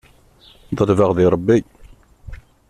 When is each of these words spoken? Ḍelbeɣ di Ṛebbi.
Ḍelbeɣ 0.77 1.11
di 1.17 1.25
Ṛebbi. 1.33 1.57